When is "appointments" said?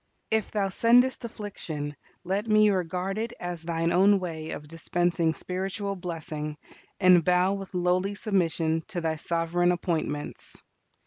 9.71-10.59